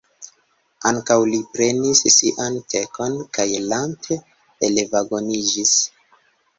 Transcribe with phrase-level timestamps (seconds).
[0.91, 4.21] Ankaŭ li prenis sian tekon, kaj lante
[4.71, 5.81] elvagoniĝis.